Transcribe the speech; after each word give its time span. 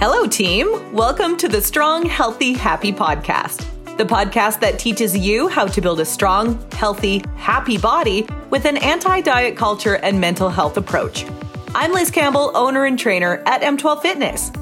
Hello, 0.00 0.28
team. 0.28 0.94
Welcome 0.94 1.36
to 1.38 1.48
the 1.48 1.60
Strong, 1.60 2.06
Healthy, 2.06 2.52
Happy 2.52 2.92
podcast, 2.92 3.66
the 3.96 4.04
podcast 4.04 4.60
that 4.60 4.78
teaches 4.78 5.18
you 5.18 5.48
how 5.48 5.66
to 5.66 5.80
build 5.80 5.98
a 5.98 6.04
strong, 6.04 6.64
healthy, 6.70 7.24
happy 7.34 7.78
body 7.78 8.24
with 8.48 8.64
an 8.64 8.76
anti 8.76 9.20
diet 9.20 9.56
culture 9.56 9.96
and 9.96 10.20
mental 10.20 10.50
health 10.50 10.76
approach. 10.76 11.26
I'm 11.74 11.90
Liz 11.90 12.12
Campbell, 12.12 12.52
owner 12.56 12.84
and 12.84 12.96
trainer 12.96 13.42
at 13.44 13.62
M12 13.62 14.00
Fitness. 14.00 14.52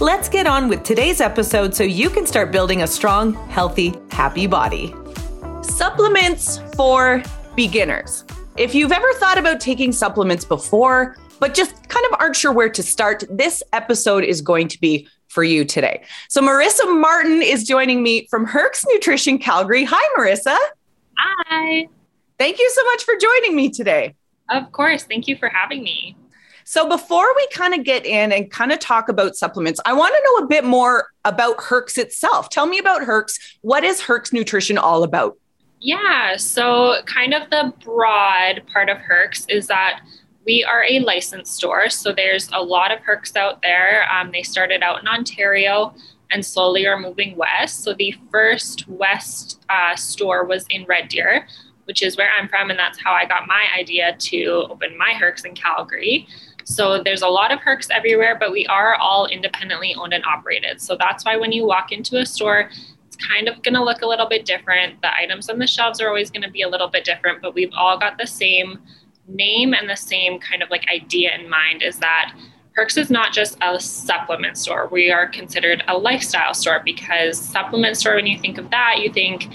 Let's 0.00 0.28
get 0.28 0.46
on 0.46 0.68
with 0.68 0.84
today's 0.84 1.20
episode 1.20 1.74
so 1.74 1.82
you 1.82 2.08
can 2.08 2.24
start 2.24 2.52
building 2.52 2.82
a 2.82 2.86
strong, 2.86 3.32
healthy, 3.48 3.92
happy 4.12 4.46
body. 4.46 4.94
Supplements 5.62 6.60
for 6.76 7.24
beginners. 7.56 8.24
If 8.56 8.72
you've 8.72 8.92
ever 8.92 9.12
thought 9.14 9.36
about 9.36 9.58
taking 9.58 9.90
supplements 9.90 10.44
before, 10.44 11.16
but 11.38 11.54
just 11.54 11.88
kind 11.88 12.04
of 12.06 12.18
aren't 12.20 12.36
sure 12.36 12.52
where 12.52 12.68
to 12.68 12.82
start, 12.82 13.24
this 13.30 13.62
episode 13.72 14.24
is 14.24 14.40
going 14.40 14.68
to 14.68 14.80
be 14.80 15.08
for 15.28 15.44
you 15.44 15.64
today. 15.64 16.02
So, 16.28 16.40
Marissa 16.40 17.00
Martin 17.00 17.42
is 17.42 17.64
joining 17.64 18.02
me 18.02 18.26
from 18.28 18.46
Herc's 18.46 18.84
Nutrition 18.88 19.38
Calgary. 19.38 19.84
Hi, 19.84 20.16
Marissa. 20.18 20.56
Hi. 21.18 21.88
Thank 22.38 22.58
you 22.58 22.70
so 22.70 22.84
much 22.84 23.04
for 23.04 23.14
joining 23.20 23.56
me 23.56 23.70
today. 23.70 24.14
Of 24.50 24.72
course. 24.72 25.04
Thank 25.04 25.26
you 25.26 25.36
for 25.36 25.48
having 25.48 25.82
me. 25.82 26.16
So, 26.64 26.88
before 26.88 27.26
we 27.36 27.46
kind 27.52 27.74
of 27.74 27.84
get 27.84 28.04
in 28.04 28.32
and 28.32 28.50
kind 28.50 28.72
of 28.72 28.78
talk 28.78 29.08
about 29.08 29.36
supplements, 29.36 29.80
I 29.84 29.92
want 29.92 30.14
to 30.14 30.22
know 30.24 30.44
a 30.44 30.48
bit 30.48 30.64
more 30.64 31.08
about 31.24 31.60
Herc's 31.60 31.96
itself. 31.98 32.48
Tell 32.48 32.66
me 32.66 32.78
about 32.78 33.02
Herc's. 33.02 33.38
What 33.60 33.84
is 33.84 34.00
Herc's 34.00 34.32
Nutrition 34.32 34.78
all 34.78 35.02
about? 35.02 35.36
Yeah. 35.80 36.36
So, 36.36 37.02
kind 37.06 37.34
of 37.34 37.50
the 37.50 37.72
broad 37.84 38.62
part 38.72 38.88
of 38.88 38.98
Herc's 38.98 39.46
is 39.48 39.66
that 39.68 40.00
we 40.46 40.64
are 40.64 40.84
a 40.88 41.00
licensed 41.00 41.54
store. 41.54 41.90
So 41.90 42.12
there's 42.12 42.48
a 42.52 42.62
lot 42.62 42.92
of 42.92 43.00
Herc's 43.00 43.34
out 43.36 43.60
there. 43.62 44.06
Um, 44.10 44.30
they 44.32 44.42
started 44.42 44.82
out 44.82 45.00
in 45.00 45.08
Ontario 45.08 45.92
and 46.30 46.44
slowly 46.44 46.86
are 46.86 46.98
moving 46.98 47.36
west. 47.36 47.82
So 47.82 47.92
the 47.92 48.14
first 48.30 48.88
west 48.88 49.60
uh, 49.68 49.96
store 49.96 50.44
was 50.44 50.64
in 50.70 50.84
Red 50.84 51.08
Deer, 51.08 51.46
which 51.84 52.02
is 52.02 52.16
where 52.16 52.30
I'm 52.38 52.48
from. 52.48 52.70
And 52.70 52.78
that's 52.78 52.98
how 53.02 53.12
I 53.12 53.26
got 53.26 53.48
my 53.48 53.64
idea 53.76 54.16
to 54.16 54.66
open 54.70 54.96
my 54.96 55.12
Herc's 55.14 55.44
in 55.44 55.54
Calgary. 55.54 56.28
So 56.64 57.02
there's 57.02 57.22
a 57.22 57.28
lot 57.28 57.52
of 57.52 57.60
Herc's 57.60 57.90
everywhere, 57.90 58.36
but 58.38 58.50
we 58.50 58.66
are 58.66 58.94
all 58.96 59.26
independently 59.26 59.94
owned 59.96 60.12
and 60.12 60.24
operated. 60.24 60.80
So 60.80 60.96
that's 60.98 61.24
why 61.24 61.36
when 61.36 61.52
you 61.52 61.64
walk 61.64 61.92
into 61.92 62.18
a 62.18 62.26
store, 62.26 62.70
it's 63.06 63.16
kind 63.16 63.48
of 63.48 63.62
going 63.62 63.74
to 63.74 63.84
look 63.84 64.02
a 64.02 64.06
little 64.06 64.28
bit 64.28 64.44
different. 64.44 65.00
The 65.00 65.14
items 65.14 65.48
on 65.48 65.58
the 65.58 65.66
shelves 65.66 66.00
are 66.00 66.08
always 66.08 66.30
going 66.30 66.42
to 66.42 66.50
be 66.50 66.62
a 66.62 66.68
little 66.68 66.88
bit 66.88 67.04
different, 67.04 67.40
but 67.40 67.54
we've 67.54 67.72
all 67.76 67.98
got 67.98 68.18
the 68.18 68.26
same 68.26 68.80
name 69.28 69.74
and 69.74 69.88
the 69.88 69.96
same 69.96 70.38
kind 70.38 70.62
of 70.62 70.70
like 70.70 70.84
idea 70.88 71.34
in 71.34 71.48
mind 71.48 71.82
is 71.82 71.98
that 71.98 72.34
Herc's 72.76 72.96
is 72.98 73.10
not 73.10 73.32
just 73.32 73.56
a 73.62 73.80
supplement 73.80 74.58
store. 74.58 74.88
We 74.92 75.10
are 75.10 75.26
considered 75.26 75.82
a 75.88 75.96
lifestyle 75.96 76.52
store 76.52 76.82
because 76.84 77.40
supplement 77.40 77.96
store, 77.96 78.16
when 78.16 78.26
you 78.26 78.38
think 78.38 78.58
of 78.58 78.70
that, 78.70 78.98
you 78.98 79.10
think 79.10 79.48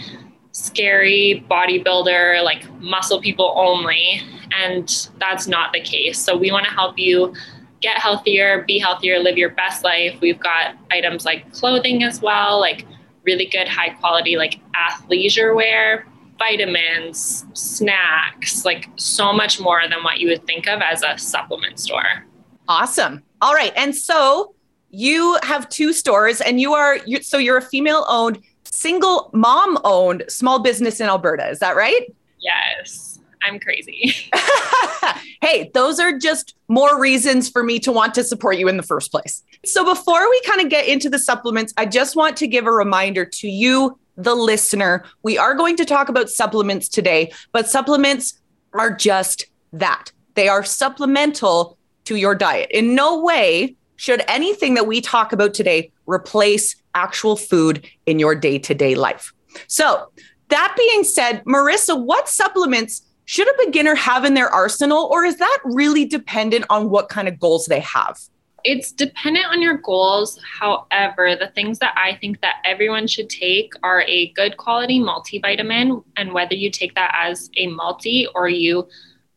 scary 0.53 1.45
bodybuilder, 1.49 2.43
like 2.43 2.69
muscle 2.79 3.21
people 3.21 3.53
only. 3.55 4.21
And 4.57 5.09
that's 5.19 5.47
not 5.47 5.71
the 5.71 5.81
case. 5.81 6.19
So 6.19 6.35
we 6.35 6.51
want 6.51 6.65
to 6.65 6.71
help 6.71 6.97
you 6.97 7.33
get 7.81 7.97
healthier, 7.99 8.63
be 8.67 8.79
healthier, 8.79 9.19
live 9.19 9.37
your 9.37 9.49
best 9.51 9.83
life. 9.83 10.19
We've 10.19 10.39
got 10.39 10.75
items 10.91 11.23
like 11.23 11.51
clothing 11.53 12.03
as 12.03 12.21
well, 12.21 12.59
like 12.59 12.85
really 13.23 13.45
good 13.45 13.67
high 13.67 13.89
quality 13.89 14.35
like 14.35 14.59
athleisure 14.75 15.55
wear 15.55 16.07
vitamins, 16.41 17.45
snacks, 17.53 18.65
like 18.65 18.89
so 18.95 19.31
much 19.31 19.59
more 19.59 19.81
than 19.87 20.03
what 20.03 20.19
you 20.19 20.27
would 20.29 20.45
think 20.47 20.67
of 20.67 20.81
as 20.81 21.03
a 21.03 21.17
supplement 21.17 21.79
store. 21.79 22.25
Awesome. 22.67 23.21
All 23.41 23.53
right. 23.53 23.73
And 23.75 23.95
so 23.95 24.55
you 24.89 25.37
have 25.43 25.69
two 25.69 25.93
stores 25.93 26.41
and 26.41 26.59
you 26.59 26.73
are 26.73 26.97
you, 27.05 27.21
so 27.21 27.37
you're 27.37 27.57
a 27.57 27.61
female 27.61 28.05
owned 28.07 28.39
single 28.63 29.29
mom 29.33 29.77
owned 29.83 30.23
small 30.29 30.59
business 30.59 30.99
in 30.99 31.07
Alberta. 31.07 31.47
Is 31.49 31.59
that 31.59 31.75
right? 31.75 32.11
Yes. 32.39 33.19
I'm 33.43 33.59
crazy. 33.59 34.13
hey, 35.41 35.69
those 35.73 35.99
are 35.99 36.17
just 36.17 36.55
more 36.67 36.99
reasons 36.99 37.49
for 37.49 37.63
me 37.63 37.79
to 37.79 37.91
want 37.91 38.13
to 38.15 38.23
support 38.23 38.57
you 38.57 38.67
in 38.67 38.77
the 38.77 38.83
first 38.83 39.11
place. 39.11 39.43
So, 39.65 39.83
before 39.83 40.29
we 40.29 40.41
kind 40.41 40.61
of 40.61 40.69
get 40.69 40.87
into 40.87 41.09
the 41.09 41.19
supplements, 41.19 41.73
I 41.77 41.85
just 41.85 42.15
want 42.15 42.37
to 42.37 42.47
give 42.47 42.65
a 42.65 42.71
reminder 42.71 43.25
to 43.25 43.49
you 43.49 43.99
the 44.23 44.35
listener. 44.35 45.03
We 45.23 45.37
are 45.37 45.53
going 45.53 45.75
to 45.77 45.85
talk 45.85 46.09
about 46.09 46.29
supplements 46.29 46.87
today, 46.87 47.31
but 47.51 47.69
supplements 47.69 48.39
are 48.73 48.93
just 48.93 49.45
that. 49.73 50.11
They 50.35 50.47
are 50.47 50.63
supplemental 50.63 51.77
to 52.05 52.15
your 52.15 52.35
diet. 52.35 52.69
In 52.71 52.95
no 52.95 53.21
way 53.21 53.75
should 53.95 54.23
anything 54.27 54.73
that 54.73 54.87
we 54.87 55.01
talk 55.01 55.31
about 55.31 55.53
today 55.53 55.91
replace 56.07 56.75
actual 56.95 57.35
food 57.35 57.87
in 58.05 58.19
your 58.19 58.35
day 58.35 58.57
to 58.59 58.73
day 58.73 58.95
life. 58.95 59.33
So, 59.67 60.11
that 60.49 60.75
being 60.77 61.03
said, 61.03 61.43
Marissa, 61.45 61.97
what 62.03 62.27
supplements 62.27 63.03
should 63.25 63.47
a 63.47 63.65
beginner 63.65 63.95
have 63.95 64.25
in 64.25 64.33
their 64.33 64.49
arsenal, 64.49 65.07
or 65.11 65.23
is 65.23 65.37
that 65.37 65.59
really 65.63 66.03
dependent 66.03 66.65
on 66.69 66.89
what 66.89 67.07
kind 67.07 67.29
of 67.29 67.39
goals 67.39 67.67
they 67.67 67.79
have? 67.79 68.19
It's 68.63 68.91
dependent 68.91 69.47
on 69.47 69.61
your 69.61 69.77
goals. 69.77 70.39
However, 70.59 71.35
the 71.35 71.51
things 71.55 71.79
that 71.79 71.93
I 71.97 72.15
think 72.15 72.41
that 72.41 72.61
everyone 72.65 73.07
should 73.07 73.29
take 73.29 73.73
are 73.83 74.03
a 74.07 74.31
good 74.33 74.57
quality 74.57 74.99
multivitamin, 74.99 76.03
and 76.17 76.33
whether 76.33 76.55
you 76.55 76.69
take 76.69 76.95
that 76.95 77.15
as 77.17 77.49
a 77.57 77.67
multi 77.67 78.27
or 78.35 78.49
you 78.49 78.87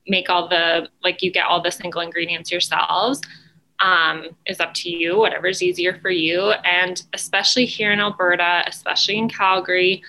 make 0.07 0.29
all 0.29 0.49
the 0.49 0.89
like 1.03 1.23
you 1.23 1.31
get 1.33 1.47
all 1.47 1.62
the 1.62 1.71
single 1.71 2.03
ingredients 2.03 2.53
yourselves 2.53 3.23
um, 3.81 4.29
is 4.47 4.61
up 4.61 4.75
to 4.75 4.91
you. 4.91 5.19
Whatever's 5.19 5.62
easier 5.62 5.99
for 6.01 6.11
you, 6.11 6.51
and 6.65 7.03
especially 7.12 7.67
here 7.67 7.93
in 7.93 8.01
Alberta, 8.01 8.65
especially 8.67 9.19
in 9.19 9.29
Calgary, 9.29 10.03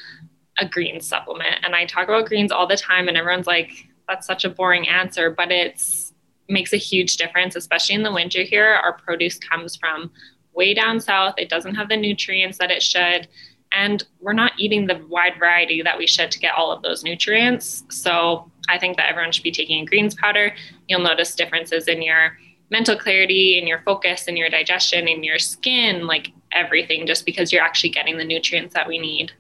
a 0.60 0.68
green 0.68 1.02
supplement. 1.02 1.58
And 1.64 1.76
I 1.76 1.86
talk 1.86 2.08
about 2.08 2.26
greens 2.26 2.52
all 2.52 2.68
the 2.68 2.78
time, 2.78 3.08
and 3.08 3.18
everyone's 3.18 3.48
like, 3.48 3.88
"That's 4.08 4.28
such 4.28 4.46
a 4.46 4.50
boring 4.50 4.88
answer," 4.88 5.30
but 5.30 5.52
it's 5.52 6.14
makes 6.48 6.74
a 6.74 6.78
huge 6.78 7.18
difference, 7.18 7.56
especially 7.56 7.96
in 7.96 8.04
the 8.04 8.12
winter 8.12 8.44
here. 8.44 8.66
Our 8.66 8.94
produce 8.94 9.38
comes 9.38 9.76
from 9.76 10.12
way 10.54 10.74
down 10.74 11.00
south. 11.00 11.36
It 11.38 11.50
doesn't 11.50 11.76
have 11.76 11.90
the 11.90 11.98
nutrients 11.98 12.58
that 12.60 12.72
it 12.72 12.82
should. 12.82 13.28
And 13.72 14.04
we're 14.22 14.34
not 14.34 14.54
eating 14.58 14.88
the 14.88 15.04
wide 15.10 15.34
variety 15.38 15.82
that 15.82 15.98
we 15.98 16.08
should 16.08 16.32
to 16.32 16.40
get 16.40 16.56
all 16.56 16.72
of 16.72 16.82
those 16.82 17.04
nutrients. 17.04 17.84
So 17.90 18.50
I 18.70 18.78
think 18.78 18.96
that 18.98 19.10
everyone 19.10 19.32
should 19.32 19.44
be 19.44 19.52
taking 19.52 19.82
a 19.82 19.86
greens 19.86 20.16
powder. 20.16 20.54
You'll 20.88 21.02
notice 21.02 21.36
differences 21.36 21.88
in 21.88 22.02
your 22.02 22.38
mental 22.72 22.96
clarity, 22.96 23.60
in 23.60 23.68
your 23.68 23.82
focus, 23.82 24.28
in 24.28 24.38
your 24.38 24.50
digestion, 24.50 25.08
in 25.08 25.24
your 25.24 25.40
skin, 25.40 26.08
like 26.08 26.32
everything, 26.52 27.06
just 27.06 27.26
because 27.26 27.52
you're 27.52 27.64
actually 27.64 27.90
getting 27.90 28.18
the 28.18 28.24
nutrients 28.24 28.74
that 28.74 28.88
we 28.88 28.98
need. 28.98 29.32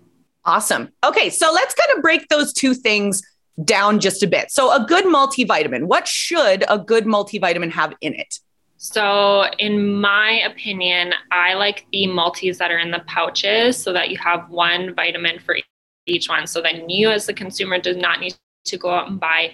Awesome. 0.44 0.92
Okay, 1.04 1.30
so 1.30 1.52
let's 1.52 1.74
kind 1.74 1.98
of 1.98 2.04
break 2.04 2.28
those 2.28 2.54
two 2.54 2.74
things 2.74 3.24
down 3.64 4.00
just 4.00 4.22
a 4.24 4.28
bit. 4.28 4.52
So, 4.52 4.72
a 4.72 4.86
good 4.86 5.06
multivitamin, 5.06 5.86
what 5.86 6.08
should 6.08 6.64
a 6.70 6.78
good 6.78 7.06
multivitamin 7.06 7.72
have 7.72 7.94
in 8.02 8.14
it? 8.14 8.40
So, 8.78 9.46
in 9.58 9.96
my 9.96 10.42
opinion, 10.46 11.14
I 11.32 11.54
like 11.54 11.86
the 11.92 12.08
multis 12.08 12.58
that 12.58 12.72
are 12.72 12.78
in 12.78 12.92
the 12.92 13.04
pouches 13.08 13.78
so 13.78 13.94
that 13.94 14.10
you 14.10 14.18
have 14.18 14.50
one 14.50 14.94
vitamin 14.94 15.40
for 15.40 15.58
each 16.06 16.30
one. 16.30 16.48
So 16.48 16.62
then 16.62 16.90
you, 16.90 17.10
as 17.10 17.26
the 17.26 17.34
consumer, 17.34 17.80
does 17.80 17.98
not 17.98 18.20
need 18.20 18.36
to 18.66 18.78
go 18.78 18.92
out 18.92 19.10
and 19.10 19.20
buy 19.20 19.54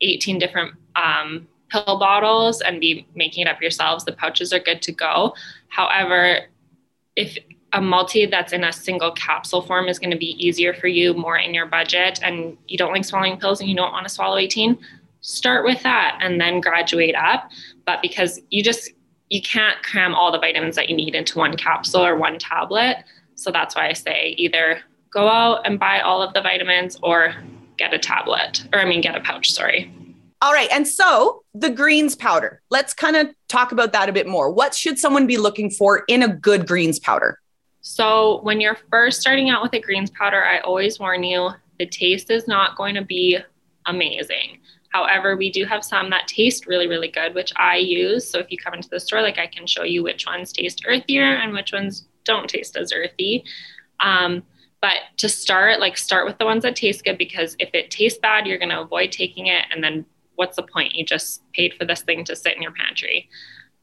18 0.00 0.38
different 0.38 0.74
um, 0.96 1.46
pill 1.70 1.98
bottles 1.98 2.60
and 2.60 2.80
be 2.80 3.06
making 3.14 3.46
it 3.46 3.48
up 3.48 3.60
yourselves. 3.60 4.04
The 4.04 4.12
pouches 4.12 4.52
are 4.52 4.58
good 4.58 4.82
to 4.82 4.92
go. 4.92 5.34
However, 5.68 6.46
if 7.16 7.36
a 7.74 7.80
multi 7.80 8.24
that's 8.24 8.52
in 8.52 8.64
a 8.64 8.72
single 8.72 9.10
capsule 9.12 9.60
form 9.60 9.88
is 9.88 9.98
going 9.98 10.12
to 10.12 10.16
be 10.16 10.36
easier 10.44 10.72
for 10.72 10.86
you, 10.86 11.12
more 11.12 11.36
in 11.36 11.52
your 11.52 11.66
budget, 11.66 12.20
and 12.22 12.56
you 12.68 12.78
don't 12.78 12.92
like 12.92 13.04
swallowing 13.04 13.36
pills 13.36 13.60
and 13.60 13.68
you 13.68 13.76
don't 13.76 13.92
want 13.92 14.06
to 14.06 14.12
swallow 14.12 14.38
18, 14.38 14.78
start 15.20 15.64
with 15.64 15.82
that 15.82 16.18
and 16.22 16.40
then 16.40 16.60
graduate 16.60 17.16
up. 17.16 17.50
But 17.84 18.00
because 18.00 18.40
you 18.50 18.62
just 18.62 18.90
you 19.28 19.42
can't 19.42 19.82
cram 19.82 20.14
all 20.14 20.30
the 20.30 20.38
vitamins 20.38 20.76
that 20.76 20.88
you 20.88 20.94
need 20.94 21.14
into 21.14 21.38
one 21.38 21.56
capsule 21.56 22.04
or 22.04 22.16
one 22.16 22.38
tablet. 22.38 22.98
So 23.34 23.50
that's 23.50 23.74
why 23.74 23.88
I 23.88 23.92
say 23.92 24.34
either 24.38 24.80
go 25.10 25.28
out 25.28 25.66
and 25.66 25.80
buy 25.80 26.00
all 26.00 26.22
of 26.22 26.32
the 26.34 26.40
vitamins 26.40 26.96
or 27.02 27.34
get 27.76 27.92
a 27.92 27.98
tablet, 27.98 28.64
or 28.72 28.80
I 28.80 28.84
mean, 28.84 29.00
get 29.00 29.16
a 29.16 29.20
pouch, 29.20 29.50
sorry. 29.50 29.92
All 30.40 30.52
right. 30.52 30.68
And 30.70 30.86
so 30.86 31.42
the 31.54 31.70
greens 31.70 32.14
powder, 32.14 32.60
let's 32.70 32.94
kind 32.94 33.16
of 33.16 33.28
talk 33.48 33.72
about 33.72 33.92
that 33.92 34.08
a 34.08 34.12
bit 34.12 34.28
more. 34.28 34.50
What 34.50 34.74
should 34.74 34.98
someone 34.98 35.26
be 35.26 35.38
looking 35.38 35.70
for 35.70 36.04
in 36.06 36.22
a 36.22 36.28
good 36.28 36.68
greens 36.68 37.00
powder? 37.00 37.40
So, 37.86 38.40
when 38.40 38.62
you're 38.62 38.78
first 38.90 39.20
starting 39.20 39.50
out 39.50 39.62
with 39.62 39.74
a 39.74 39.78
greens 39.78 40.10
powder, 40.10 40.42
I 40.42 40.60
always 40.60 40.98
warn 40.98 41.22
you 41.22 41.50
the 41.78 41.84
taste 41.84 42.30
is 42.30 42.48
not 42.48 42.78
going 42.78 42.94
to 42.94 43.02
be 43.02 43.36
amazing. 43.84 44.60
However, 44.88 45.36
we 45.36 45.50
do 45.50 45.66
have 45.66 45.84
some 45.84 46.08
that 46.08 46.26
taste 46.26 46.66
really, 46.66 46.86
really 46.86 47.08
good, 47.08 47.34
which 47.34 47.52
I 47.56 47.76
use. 47.76 48.26
So, 48.26 48.38
if 48.38 48.50
you 48.50 48.56
come 48.56 48.72
into 48.72 48.88
the 48.88 48.98
store, 48.98 49.20
like 49.20 49.36
I 49.36 49.46
can 49.46 49.66
show 49.66 49.82
you 49.82 50.02
which 50.02 50.24
ones 50.24 50.50
taste 50.50 50.82
earthier 50.86 51.36
and 51.36 51.52
which 51.52 51.74
ones 51.74 52.08
don't 52.24 52.48
taste 52.48 52.74
as 52.78 52.90
earthy. 52.90 53.44
Um, 54.00 54.44
but 54.80 54.96
to 55.18 55.28
start, 55.28 55.78
like 55.78 55.98
start 55.98 56.24
with 56.24 56.38
the 56.38 56.46
ones 56.46 56.62
that 56.62 56.76
taste 56.76 57.04
good 57.04 57.18
because 57.18 57.54
if 57.58 57.68
it 57.74 57.90
tastes 57.90 58.18
bad, 58.18 58.46
you're 58.46 58.58
going 58.58 58.70
to 58.70 58.80
avoid 58.80 59.12
taking 59.12 59.48
it. 59.48 59.66
And 59.70 59.84
then 59.84 60.06
what's 60.36 60.56
the 60.56 60.62
point? 60.62 60.94
You 60.94 61.04
just 61.04 61.42
paid 61.52 61.74
for 61.74 61.84
this 61.84 62.00
thing 62.00 62.24
to 62.24 62.34
sit 62.34 62.56
in 62.56 62.62
your 62.62 62.72
pantry. 62.72 63.28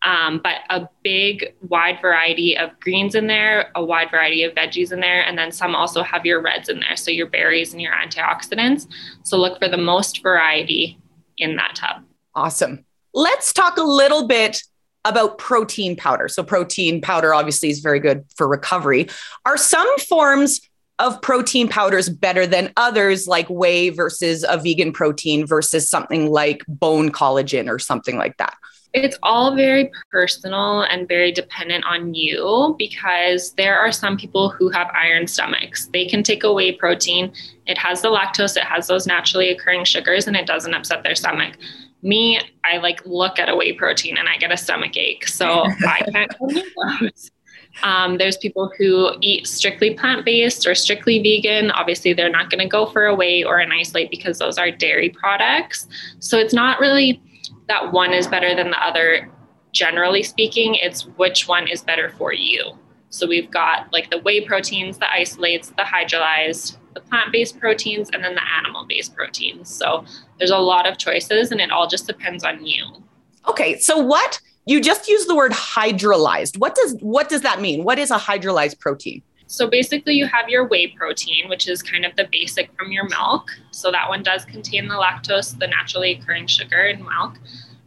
Um, 0.03 0.41
but 0.43 0.55
a 0.69 0.89
big, 1.03 1.53
wide 1.67 1.99
variety 2.01 2.57
of 2.57 2.71
greens 2.79 3.13
in 3.13 3.27
there, 3.27 3.71
a 3.75 3.83
wide 3.83 4.09
variety 4.09 4.43
of 4.43 4.55
veggies 4.55 4.91
in 4.91 4.99
there, 4.99 5.23
and 5.23 5.37
then 5.37 5.51
some 5.51 5.75
also 5.75 6.01
have 6.01 6.25
your 6.25 6.41
reds 6.41 6.69
in 6.69 6.79
there. 6.79 6.95
So 6.95 7.11
your 7.11 7.27
berries 7.27 7.73
and 7.73 7.81
your 7.81 7.93
antioxidants. 7.93 8.87
So 9.23 9.37
look 9.37 9.59
for 9.59 9.67
the 9.67 9.77
most 9.77 10.23
variety 10.23 10.99
in 11.37 11.55
that 11.57 11.75
tub. 11.75 12.03
Awesome. 12.33 12.85
Let's 13.13 13.53
talk 13.53 13.77
a 13.77 13.83
little 13.83 14.27
bit 14.27 14.63
about 15.05 15.37
protein 15.37 15.95
powder. 15.95 16.27
So, 16.27 16.43
protein 16.43 17.01
powder 17.01 17.33
obviously 17.33 17.69
is 17.69 17.79
very 17.79 17.99
good 17.99 18.25
for 18.35 18.47
recovery. 18.47 19.07
Are 19.45 19.57
some 19.57 19.97
forms 19.99 20.61
of 20.99 21.21
protein 21.21 21.67
powders 21.67 22.09
better 22.09 22.45
than 22.45 22.71
others, 22.77 23.27
like 23.27 23.47
whey 23.49 23.89
versus 23.89 24.45
a 24.47 24.57
vegan 24.57 24.93
protein 24.93 25.47
versus 25.47 25.89
something 25.89 26.29
like 26.29 26.63
bone 26.67 27.11
collagen 27.11 27.67
or 27.67 27.79
something 27.79 28.17
like 28.17 28.37
that? 28.37 28.55
It's 28.93 29.17
all 29.23 29.55
very 29.55 29.89
personal 30.11 30.81
and 30.81 31.07
very 31.07 31.31
dependent 31.31 31.85
on 31.85 32.13
you 32.13 32.75
because 32.77 33.53
there 33.53 33.79
are 33.79 33.91
some 33.91 34.17
people 34.17 34.49
who 34.49 34.69
have 34.69 34.91
iron 34.93 35.27
stomachs. 35.27 35.85
They 35.87 36.05
can 36.05 36.23
take 36.23 36.43
a 36.43 36.51
whey 36.51 36.73
protein, 36.73 37.31
it 37.67 37.77
has 37.77 38.01
the 38.01 38.09
lactose, 38.09 38.57
it 38.57 38.63
has 38.63 38.87
those 38.87 39.07
naturally 39.07 39.49
occurring 39.49 39.85
sugars, 39.85 40.27
and 40.27 40.35
it 40.35 40.45
doesn't 40.45 40.73
upset 40.73 41.03
their 41.03 41.15
stomach. 41.15 41.55
Me, 42.03 42.39
I 42.65 42.77
like 42.77 43.05
look 43.05 43.39
at 43.39 43.47
a 43.47 43.55
whey 43.55 43.73
protein 43.73 44.17
and 44.17 44.27
I 44.27 44.35
get 44.37 44.51
a 44.51 44.57
stomach 44.57 44.97
ache. 44.97 45.27
So 45.27 45.65
I 45.87 46.01
can't 46.11 46.33
those. 46.39 47.31
Um, 47.83 48.17
there's 48.17 48.37
people 48.37 48.71
who 48.77 49.11
eat 49.21 49.47
strictly 49.47 49.93
plant 49.93 50.25
based 50.25 50.67
or 50.67 50.75
strictly 50.75 51.21
vegan. 51.21 51.71
Obviously, 51.71 52.13
they're 52.13 52.29
not 52.29 52.49
going 52.49 52.59
to 52.59 52.67
go 52.67 52.85
for 52.85 53.05
a 53.05 53.15
whey 53.15 53.43
or 53.43 53.59
an 53.59 53.71
isolate 53.71 54.11
because 54.11 54.39
those 54.39 54.57
are 54.57 54.69
dairy 54.69 55.09
products. 55.09 55.87
So 56.19 56.37
it's 56.37 56.53
not 56.53 56.79
really 56.79 57.21
that 57.67 57.91
one 57.91 58.13
is 58.13 58.27
better 58.27 58.55
than 58.55 58.71
the 58.71 58.83
other. 58.83 59.29
Generally 59.71 60.23
speaking, 60.23 60.75
it's 60.75 61.03
which 61.17 61.47
one 61.47 61.67
is 61.67 61.81
better 61.81 62.09
for 62.17 62.33
you. 62.33 62.77
So 63.09 63.27
we've 63.27 63.51
got 63.51 63.91
like 63.91 64.09
the 64.09 64.19
whey 64.19 64.41
proteins, 64.41 64.97
the 64.97 65.11
isolates, 65.11 65.69
the 65.69 65.83
hydrolyzed, 65.83 66.77
the 66.93 67.01
plant 67.01 67.31
based 67.31 67.59
proteins, 67.59 68.09
and 68.11 68.23
then 68.23 68.35
the 68.35 68.41
animal 68.57 68.85
based 68.85 69.15
proteins. 69.15 69.69
So 69.69 70.05
there's 70.37 70.51
a 70.51 70.57
lot 70.57 70.87
of 70.87 70.97
choices 70.97 71.51
and 71.51 71.61
it 71.61 71.71
all 71.71 71.87
just 71.87 72.07
depends 72.07 72.43
on 72.43 72.65
you. 72.65 72.85
Okay. 73.47 73.77
So 73.79 73.97
what 73.97 74.39
you 74.65 74.81
just 74.81 75.07
use 75.07 75.25
the 75.25 75.35
word 75.35 75.51
hydrolyzed. 75.51 76.57
What 76.57 76.75
does 76.75 76.95
what 77.01 77.29
does 77.29 77.41
that 77.41 77.61
mean? 77.61 77.83
What 77.83 77.99
is 77.99 78.11
a 78.11 78.17
hydrolyzed 78.17 78.79
protein? 78.79 79.21
So 79.51 79.67
basically 79.67 80.13
you 80.13 80.27
have 80.27 80.47
your 80.47 80.65
whey 80.65 80.87
protein, 80.87 81.49
which 81.49 81.67
is 81.67 81.83
kind 81.83 82.05
of 82.05 82.15
the 82.15 82.25
basic 82.31 82.73
from 82.77 82.89
your 82.89 83.03
milk. 83.09 83.49
So 83.71 83.91
that 83.91 84.07
one 84.07 84.23
does 84.23 84.45
contain 84.45 84.87
the 84.87 84.95
lactose, 84.95 85.59
the 85.59 85.67
naturally 85.67 86.13
occurring 86.13 86.47
sugar 86.47 86.83
in 86.85 87.03
milk. 87.03 87.37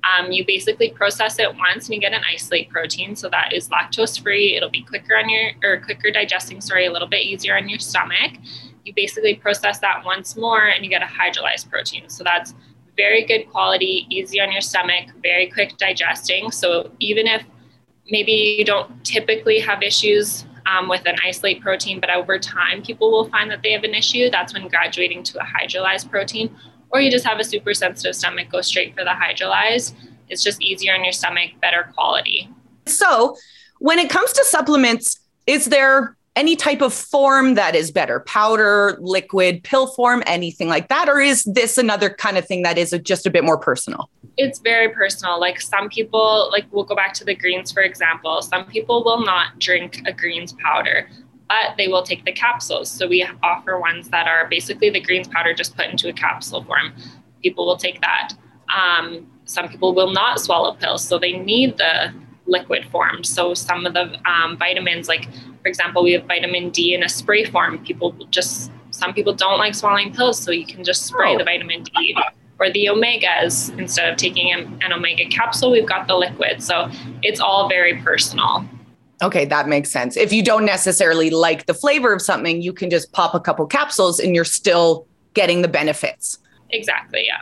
Um, 0.05 0.31
you 0.31 0.45
basically 0.45 0.91
process 0.91 1.39
it 1.39 1.57
once 1.57 1.87
and 1.87 1.95
you 1.95 2.03
get 2.03 2.13
an 2.13 2.21
isolate 2.31 2.69
protein. 2.69 3.17
So 3.17 3.31
that 3.31 3.55
is 3.55 3.71
lactose 3.71 4.23
free. 4.23 4.57
It'll 4.57 4.69
be 4.69 4.83
quicker 4.83 5.17
on 5.17 5.31
your 5.31 5.53
or 5.63 5.81
quicker 5.81 6.11
digesting, 6.11 6.61
sorry, 6.61 6.85
a 6.85 6.93
little 6.93 7.09
bit 7.09 7.25
easier 7.25 7.57
on 7.57 7.67
your 7.67 7.79
stomach. 7.79 8.33
You 8.85 8.93
basically 8.95 9.35
process 9.35 9.79
that 9.79 10.05
once 10.05 10.37
more 10.37 10.67
and 10.67 10.85
you 10.85 10.91
get 10.91 11.01
a 11.01 11.07
hydrolyzed 11.07 11.71
protein. 11.71 12.11
So 12.11 12.25
that's 12.25 12.53
very 12.95 13.25
good 13.25 13.49
quality, 13.49 14.07
easy 14.11 14.39
on 14.39 14.53
your 14.53 14.61
stomach, 14.61 15.09
very 15.23 15.49
quick 15.51 15.79
digesting. 15.79 16.51
So 16.51 16.91
even 17.01 17.27
if 17.27 17.43
maybe 18.11 18.57
you 18.59 18.67
don't 18.67 19.03
typically 19.03 19.61
have 19.61 19.83
issues 19.83 20.45
um, 20.67 20.89
with 20.89 21.07
an 21.07 21.17
isolate 21.25 21.61
protein, 21.61 22.01
but 22.01 22.11
over 22.11 22.39
time 22.39 22.83
people 22.83 23.11
will 23.11 23.29
find 23.29 23.51
that 23.51 23.63
they 23.63 23.73
have 23.73 23.85
an 23.85 23.95
issue, 23.95 24.31
that's 24.31 24.55
when 24.55 24.69
graduating 24.69 25.23
to 25.25 25.39
a 25.39 25.45
hydrolyzed 25.45 26.11
protein, 26.11 26.55
or 26.91 27.01
you 27.01 27.11
just 27.11 27.25
have 27.25 27.39
a 27.39 27.45
super 27.45 27.75
sensitive 27.75 28.15
stomach, 28.15 28.49
go 28.51 28.61
straight 28.61 28.95
for 28.95 29.05
the 29.05 29.11
hydrolyzed. 29.11 29.95
It's 30.29 30.43
just 30.43 30.63
easier 30.63 30.95
on 30.95 31.05
your 31.05 31.13
stomach, 31.13 31.51
better 31.61 31.91
quality. 31.95 32.49
So 32.87 33.37
when 33.79 33.99
it 33.99 34.09
comes 34.09 34.33
to 34.33 34.45
supplements, 34.45 35.21
is 35.47 35.67
there 35.67 36.17
any 36.37 36.57
type 36.57 36.81
of 36.81 36.93
form 36.93 37.55
that 37.55 37.75
is 37.75 37.91
better 37.91 38.21
powder 38.21 38.97
liquid 39.01 39.63
pill 39.63 39.87
form 39.87 40.23
anything 40.27 40.69
like 40.69 40.89
that 40.89 41.09
or 41.09 41.21
is 41.21 41.45
this 41.45 41.79
another 41.79 42.11
kind 42.11 42.37
of 42.37 42.47
thing 42.47 42.63
that 42.63 42.77
is 42.77 42.97
just 43.03 43.27
a 43.27 43.31
bit 43.31 43.45
more 43.45 43.59
personal? 43.59 44.11
It's 44.37 44.59
very 44.59 44.89
personal. 44.89 45.39
Like 45.39 45.61
some 45.61 45.89
people 45.89 46.49
like 46.53 46.67
we'll 46.71 46.85
go 46.85 46.97
back 46.97 47.15
to 47.15 47.25
the 47.25 47.35
greens 47.35 47.71
for 47.71 47.83
example. 47.83 48.43
Some 48.43 48.67
people 48.67 49.05
will 49.05 49.25
not 49.25 49.59
drink 49.61 50.03
a 50.07 50.13
greens 50.13 50.53
powder 50.55 51.09
but 51.49 51.77
they 51.77 51.89
will 51.89 52.03
take 52.03 52.25
the 52.25 52.33
capsules. 52.33 52.91
So 52.91 53.07
we 53.07 53.27
offer 53.43 53.79
ones 53.79 54.09
that 54.09 54.27
are 54.27 54.49
basically 54.49 54.91
the 54.91 55.01
greens 55.01 55.29
powder 55.29 55.55
just 55.55 55.77
put 55.77 55.87
into 55.87 56.09
a 56.09 56.13
capsule 56.13 56.65
form. 56.65 56.95
People 57.43 57.67
will 57.67 57.77
take 57.77 58.01
that. 58.01 58.33
Um, 58.75 59.31
some 59.45 59.69
people 59.69 59.95
will 59.95 60.11
not 60.11 60.41
swallow 60.41 60.73
pills 60.75 61.07
so 61.07 61.19
they 61.19 61.33
need 61.33 61.77
the 61.77 62.13
liquid 62.47 62.85
form 62.91 63.25
so 63.25 63.55
some 63.55 63.87
of 63.87 63.95
the 63.95 64.19
um, 64.31 64.57
vitamins 64.59 65.09
like 65.09 65.29
for 65.65 65.69
example, 65.69 66.05
we 66.05 66.13
have 66.13 66.25
vitamin 66.25 66.69
D 66.69 66.93
in 66.93 67.03
a 67.03 67.09
spray 67.09 67.47
form. 67.47 67.79
People 67.87 68.13
just, 68.29 68.71
some 68.91 69.15
people 69.15 69.33
don't 69.33 69.57
like 69.57 69.75
swallowing 69.75 70.13
pills, 70.13 70.39
so 70.39 70.51
you 70.51 70.67
can 70.67 70.85
just 70.85 71.07
spray 71.07 71.35
oh. 71.35 71.39
the 71.39 71.45
vitamin 71.45 71.83
D. 71.85 72.15
Or 72.61 72.71
the 72.71 72.85
omegas, 72.85 73.77
instead 73.79 74.13
of 74.13 74.19
taking 74.19 74.53
an, 74.53 74.79
an 74.83 74.93
omega 74.93 75.25
capsule, 75.25 75.71
we've 75.71 75.89
got 75.89 76.07
the 76.07 76.15
liquid. 76.17 76.63
So 76.63 76.91
it's 77.23 77.41
all 77.41 77.67
very 77.67 77.97
personal. 77.97 78.69
Okay, 79.23 79.47
that 79.47 79.67
makes 79.67 79.91
sense. 79.91 80.19
If 80.19 80.35
you 80.35 80.43
don't 80.43 80.67
necessarily 80.67 81.31
like 81.31 81.65
the 81.65 81.73
flavor 81.73 82.13
of 82.13 82.21
something, 82.21 82.61
you 82.61 82.75
can 82.75 82.91
just 82.91 83.11
pop 83.13 83.35
a 83.35 83.41
couple 83.41 83.67
capsules 83.67 84.21
and 84.21 84.35
you're 84.35 84.45
still 84.45 85.07
getting 85.33 85.63
the 85.63 85.69
benefits. 85.69 86.39
Exactly, 86.71 87.25
yeah. 87.27 87.41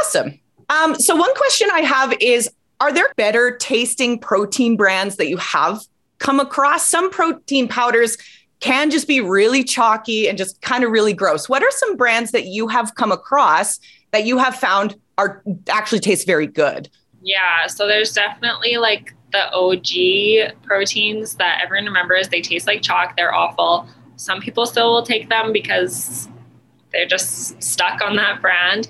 Awesome. 0.00 0.40
Um, 0.70 0.96
so, 0.96 1.14
one 1.14 1.34
question 1.36 1.68
I 1.72 1.82
have 1.82 2.14
is 2.20 2.50
Are 2.80 2.92
there 2.92 3.12
better 3.16 3.56
tasting 3.56 4.18
protein 4.18 4.76
brands 4.76 5.16
that 5.16 5.28
you 5.28 5.36
have 5.38 5.80
come 6.18 6.40
across 6.40 6.88
some 6.88 7.10
protein 7.10 7.68
powders 7.68 8.16
can 8.60 8.90
just 8.90 9.06
be 9.06 9.20
really 9.20 9.62
chalky 9.62 10.26
and 10.26 10.38
just 10.38 10.60
kind 10.62 10.84
of 10.84 10.90
really 10.90 11.12
gross. 11.12 11.50
What 11.50 11.62
are 11.62 11.70
some 11.70 11.96
brands 11.96 12.30
that 12.30 12.46
you 12.46 12.66
have 12.68 12.94
come 12.94 13.12
across 13.12 13.78
that 14.12 14.24
you 14.24 14.38
have 14.38 14.54
found 14.54 14.96
are 15.18 15.42
actually 15.68 16.00
taste 16.00 16.26
very 16.26 16.46
good? 16.46 16.88
Yeah, 17.22 17.66
so 17.66 17.86
there's 17.86 18.12
definitely 18.12 18.78
like 18.78 19.14
the 19.32 19.52
OG 19.52 20.62
proteins 20.62 21.34
that 21.36 21.60
everyone 21.62 21.86
remembers. 21.86 22.30
They 22.30 22.40
taste 22.40 22.66
like 22.66 22.80
chalk. 22.80 23.16
They're 23.16 23.34
awful. 23.34 23.86
Some 24.16 24.40
people 24.40 24.64
still 24.64 24.92
will 24.92 25.02
take 25.02 25.28
them 25.28 25.52
because 25.52 26.28
they're 26.94 27.06
just 27.06 27.62
stuck 27.62 28.00
on 28.00 28.16
that 28.16 28.40
brand. 28.40 28.88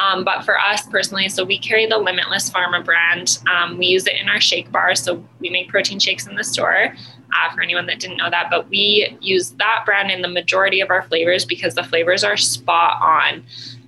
Um, 0.00 0.24
but 0.24 0.42
for 0.42 0.58
us 0.58 0.86
personally, 0.86 1.28
so 1.28 1.44
we 1.44 1.58
carry 1.58 1.86
the 1.86 1.98
Limitless 1.98 2.50
Pharma 2.50 2.84
brand. 2.84 3.38
Um, 3.52 3.78
we 3.78 3.86
use 3.86 4.06
it 4.06 4.14
in 4.20 4.28
our 4.28 4.40
shake 4.40 4.72
bar. 4.72 4.94
So 4.94 5.24
we 5.38 5.50
make 5.50 5.68
protein 5.68 5.98
shakes 5.98 6.26
in 6.26 6.34
the 6.34 6.44
store 6.44 6.94
uh, 7.32 7.54
for 7.54 7.60
anyone 7.60 7.86
that 7.86 8.00
didn't 8.00 8.16
know 8.16 8.30
that. 8.30 8.48
But 8.50 8.68
we 8.68 9.16
use 9.20 9.50
that 9.52 9.82
brand 9.84 10.10
in 10.10 10.22
the 10.22 10.28
majority 10.28 10.80
of 10.80 10.90
our 10.90 11.02
flavors 11.02 11.44
because 11.44 11.74
the 11.74 11.84
flavors 11.84 12.24
are 12.24 12.36
spot 12.36 13.00
on. 13.02 13.44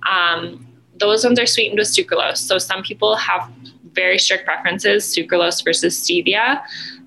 Um, 0.09 0.67
those 0.97 1.25
ones 1.25 1.39
are 1.39 1.45
sweetened 1.45 1.79
with 1.79 1.87
sucralose. 1.87 2.37
So 2.37 2.57
some 2.57 2.83
people 2.83 3.15
have 3.15 3.51
very 3.95 4.19
strict 4.19 4.45
preferences 4.45 5.05
sucralose 5.05 5.63
versus 5.63 5.99
stevia. 5.99 6.61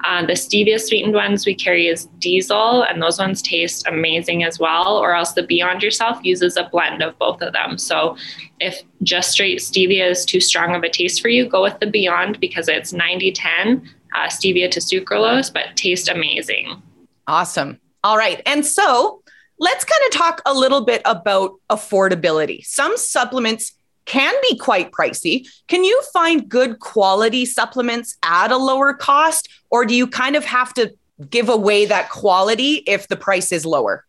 Uh, 0.04 0.24
the 0.24 0.32
stevia 0.32 0.80
sweetened 0.80 1.14
ones 1.14 1.44
we 1.44 1.54
carry 1.54 1.86
is 1.88 2.06
diesel, 2.18 2.82
and 2.82 3.02
those 3.02 3.18
ones 3.18 3.42
taste 3.42 3.86
amazing 3.86 4.44
as 4.44 4.58
well. 4.58 4.96
Or 4.96 5.14
else 5.14 5.32
the 5.32 5.42
Beyond 5.42 5.82
Yourself 5.82 6.18
uses 6.22 6.56
a 6.56 6.68
blend 6.70 7.02
of 7.02 7.18
both 7.18 7.42
of 7.42 7.52
them. 7.52 7.78
So 7.78 8.16
if 8.60 8.82
just 9.02 9.30
straight 9.32 9.58
stevia 9.58 10.10
is 10.10 10.24
too 10.24 10.40
strong 10.40 10.74
of 10.74 10.82
a 10.82 10.88
taste 10.88 11.20
for 11.20 11.28
you, 11.28 11.48
go 11.48 11.62
with 11.62 11.78
the 11.80 11.86
Beyond 11.86 12.40
because 12.40 12.68
it's 12.68 12.92
90 12.92 13.32
10 13.32 13.90
uh, 14.14 14.26
stevia 14.28 14.70
to 14.70 14.80
sucralose, 14.80 15.52
but 15.52 15.76
taste 15.76 16.08
amazing. 16.08 16.82
Awesome. 17.26 17.78
All 18.04 18.16
right. 18.16 18.40
And 18.46 18.64
so 18.64 19.22
let's 19.58 19.84
kind 19.84 20.02
of 20.06 20.12
talk 20.12 20.42
a 20.46 20.54
little 20.54 20.84
bit 20.84 21.02
about 21.04 21.52
affordability. 21.70 22.64
Some 22.64 22.96
supplements 22.96 23.72
can 24.08 24.34
be 24.42 24.56
quite 24.56 24.90
pricey. 24.90 25.46
Can 25.68 25.84
you 25.84 26.02
find 26.12 26.48
good 26.48 26.80
quality 26.80 27.44
supplements 27.44 28.16
at 28.24 28.50
a 28.50 28.56
lower 28.56 28.94
cost, 28.94 29.48
or 29.70 29.84
do 29.84 29.94
you 29.94 30.06
kind 30.06 30.34
of 30.34 30.44
have 30.44 30.74
to 30.74 30.92
give 31.30 31.48
away 31.48 31.84
that 31.86 32.08
quality 32.08 32.82
if 32.86 33.06
the 33.08 33.16
price 33.16 33.52
is 33.52 33.66
lower? 33.66 34.04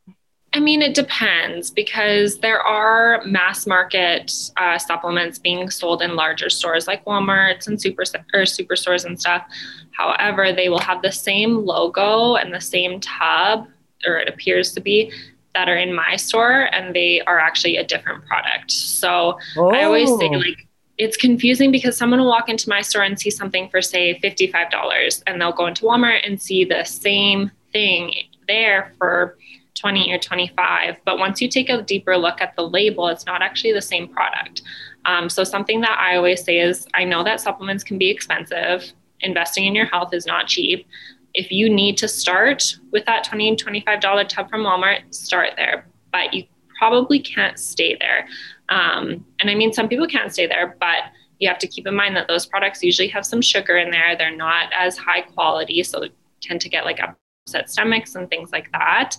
I 0.53 0.59
mean, 0.59 0.81
it 0.81 0.95
depends 0.95 1.69
because 1.69 2.39
there 2.39 2.61
are 2.61 3.23
mass 3.23 3.67
market 3.67 4.33
uh, 4.57 4.79
supplements 4.79 5.37
being 5.37 5.69
sold 5.69 6.01
in 6.01 6.15
larger 6.15 6.49
stores 6.49 6.87
like 6.87 7.05
Walmart's 7.05 7.67
and 7.67 7.79
super 7.79 8.01
or 8.33 8.41
superstores 8.43 9.05
and 9.05 9.19
stuff. 9.19 9.43
However, 9.91 10.51
they 10.51 10.69
will 10.69 10.79
have 10.79 11.03
the 11.03 11.11
same 11.11 11.65
logo 11.65 12.35
and 12.35 12.51
the 12.51 12.61
same 12.61 12.99
tub, 12.99 13.67
or 14.07 14.17
it 14.17 14.27
appears 14.27 14.71
to 14.73 14.81
be, 14.81 15.11
that 15.55 15.67
are 15.67 15.75
in 15.75 15.93
my 15.93 16.15
store 16.15 16.69
and 16.73 16.95
they 16.95 17.21
are 17.21 17.39
actually 17.39 17.77
a 17.77 17.83
different 17.83 18.25
product. 18.25 18.71
So 18.71 19.37
oh. 19.57 19.73
I 19.73 19.83
always 19.83 20.09
say 20.17 20.29
oh. 20.31 20.37
like 20.37 20.67
it's 20.97 21.15
confusing 21.15 21.71
because 21.71 21.95
someone 21.95 22.19
will 22.19 22.27
walk 22.27 22.49
into 22.49 22.67
my 22.67 22.81
store 22.81 23.03
and 23.03 23.19
see 23.19 23.31
something 23.31 23.69
for 23.69 23.81
say 23.81 24.19
$55 24.19 25.23
and 25.25 25.41
they'll 25.41 25.53
go 25.53 25.67
into 25.67 25.83
Walmart 25.83 26.27
and 26.27 26.41
see 26.41 26.65
the 26.65 26.83
same 26.83 27.51
thing 27.71 28.13
there 28.47 28.93
for 28.97 29.37
20 29.75 30.11
or 30.11 30.17
25 30.17 30.97
but 31.05 31.19
once 31.19 31.39
you 31.39 31.47
take 31.47 31.69
a 31.69 31.81
deeper 31.83 32.17
look 32.17 32.41
at 32.41 32.53
the 32.55 32.67
label 32.67 33.07
it's 33.07 33.25
not 33.25 33.41
actually 33.41 33.71
the 33.71 33.81
same 33.81 34.09
product 34.09 34.63
um, 35.05 35.29
so 35.29 35.43
something 35.43 35.79
that 35.79 35.97
i 35.99 36.17
always 36.17 36.43
say 36.43 36.59
is 36.59 36.85
i 36.95 37.05
know 37.05 37.23
that 37.23 37.39
supplements 37.39 37.83
can 37.83 37.97
be 37.97 38.09
expensive 38.09 38.91
investing 39.21 39.65
in 39.65 39.75
your 39.75 39.85
health 39.85 40.13
is 40.13 40.25
not 40.25 40.47
cheap. 40.47 40.87
If 41.33 41.51
you 41.51 41.69
need 41.69 41.97
to 41.97 42.07
start 42.07 42.77
with 42.91 43.05
that 43.05 43.25
$20, 43.25 43.57
$25 43.57 44.27
tub 44.27 44.49
from 44.49 44.63
Walmart, 44.63 45.13
start 45.13 45.51
there. 45.55 45.87
But 46.11 46.33
you 46.33 46.45
probably 46.77 47.19
can't 47.19 47.59
stay 47.59 47.97
there. 47.99 48.27
Um, 48.69 49.25
and 49.39 49.49
I 49.49 49.55
mean, 49.55 49.73
some 49.73 49.87
people 49.87 50.07
can't 50.07 50.31
stay 50.31 50.47
there, 50.47 50.75
but 50.79 50.97
you 51.39 51.47
have 51.47 51.59
to 51.59 51.67
keep 51.67 51.87
in 51.87 51.95
mind 51.95 52.15
that 52.15 52.27
those 52.27 52.45
products 52.45 52.83
usually 52.83 53.07
have 53.09 53.25
some 53.25 53.41
sugar 53.41 53.77
in 53.77 53.91
there. 53.91 54.15
They're 54.17 54.35
not 54.35 54.71
as 54.77 54.97
high 54.97 55.21
quality, 55.21 55.83
so 55.83 56.05
tend 56.41 56.61
to 56.61 56.69
get 56.69 56.85
like 56.85 56.99
upset 56.99 57.69
stomachs 57.69 58.15
and 58.15 58.29
things 58.29 58.51
like 58.51 58.71
that. 58.71 59.15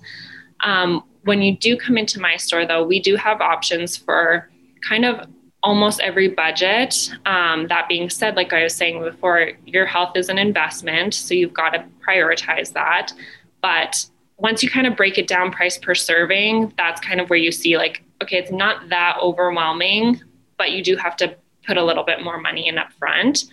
Um, 0.64 1.04
when 1.24 1.42
you 1.42 1.56
do 1.56 1.76
come 1.76 1.96
into 1.96 2.20
my 2.20 2.36
store, 2.36 2.66
though, 2.66 2.84
we 2.84 3.00
do 3.00 3.16
have 3.16 3.40
options 3.40 3.96
for 3.96 4.50
kind 4.86 5.04
of 5.04 5.28
almost 5.62 6.00
every 6.00 6.28
budget. 6.28 7.10
Um, 7.26 7.68
that 7.68 7.88
being 7.88 8.08
said, 8.08 8.36
like 8.36 8.52
I 8.52 8.62
was 8.62 8.74
saying 8.74 9.02
before, 9.02 9.52
your 9.66 9.86
health 9.86 10.16
is 10.16 10.28
an 10.28 10.38
investment, 10.38 11.14
so 11.14 11.34
you've 11.34 11.54
got 11.54 11.70
to 11.70 11.84
prioritize 12.06 12.72
that. 12.72 13.12
But 13.60 14.06
once 14.38 14.62
you 14.62 14.70
kind 14.70 14.86
of 14.86 14.96
break 14.96 15.18
it 15.18 15.26
down 15.26 15.50
price 15.50 15.76
per 15.76 15.94
serving, 15.94 16.72
that's 16.76 17.00
kind 17.00 17.20
of 17.20 17.28
where 17.28 17.38
you 17.38 17.52
see 17.52 17.76
like, 17.76 18.02
okay, 18.22 18.38
it's 18.38 18.50
not 18.50 18.88
that 18.88 19.18
overwhelming, 19.20 20.20
but 20.56 20.72
you 20.72 20.82
do 20.82 20.96
have 20.96 21.16
to 21.16 21.36
put 21.66 21.76
a 21.76 21.84
little 21.84 22.04
bit 22.04 22.22
more 22.22 22.40
money 22.40 22.68
in 22.68 22.78
up 22.78 22.92
front. 22.94 23.44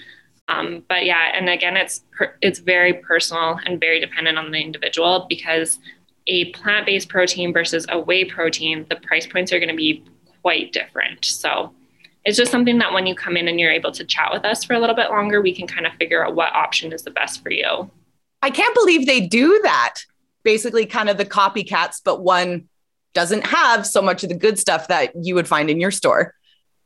Um, 0.47 0.83
but 0.87 1.03
yeah, 1.03 1.31
and 1.35 1.49
again, 1.49 1.75
it's 1.75 2.05
per, 2.17 2.33
it's 2.41 2.59
very 2.59 2.93
personal 2.93 3.59
and 3.65 3.81
very 3.81 3.99
dependent 3.99 4.37
on 4.37 4.51
the 4.51 4.59
individual 4.59 5.25
because 5.27 5.79
a 6.27 6.51
plant-based 6.51 7.09
protein 7.09 7.51
versus 7.51 7.85
a 7.89 7.99
whey 7.99 8.23
protein, 8.23 8.85
the 8.89 8.95
price 8.95 9.27
points 9.27 9.51
are 9.51 9.59
going 9.59 9.69
to 9.69 9.75
be 9.75 10.05
quite 10.41 10.71
different. 10.71 11.25
So 11.25 11.73
it's 12.27 12.35
just 12.37 12.51
something 12.51 12.77
that 12.79 12.91
when 12.91 13.07
you 13.07 13.15
come 13.15 13.37
in 13.37 13.47
and 13.47 13.57
you're 13.57 13.71
able 13.71 13.93
to 13.93 14.03
chat 14.03 14.33
with 14.33 14.43
us 14.43 14.61
for 14.65 14.73
a 14.73 14.79
little 14.79 14.95
bit 14.97 15.09
longer, 15.09 15.41
we 15.41 15.55
can 15.55 15.65
kind 15.65 15.87
of 15.87 15.93
figure 15.93 16.25
out 16.25 16.35
what 16.35 16.51
option 16.51 16.91
is 16.91 17.03
the 17.03 17.09
best 17.09 17.41
for 17.41 17.49
you. 17.49 17.89
I 18.41 18.49
can't 18.49 18.75
believe 18.75 19.07
they 19.07 19.21
do 19.21 19.61
that. 19.63 19.99
Basically, 20.43 20.85
kind 20.85 21.09
of 21.09 21.15
the 21.15 21.23
copycats, 21.23 22.01
but 22.03 22.21
one 22.21 22.67
doesn't 23.13 23.47
have 23.47 23.87
so 23.87 24.01
much 24.01 24.23
of 24.23 24.29
the 24.29 24.35
good 24.35 24.59
stuff 24.59 24.89
that 24.89 25.13
you 25.15 25.35
would 25.35 25.47
find 25.47 25.69
in 25.69 25.79
your 25.79 25.89
store. 25.89 26.33